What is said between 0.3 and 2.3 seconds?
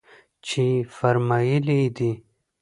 چې فرمايلي يې دي.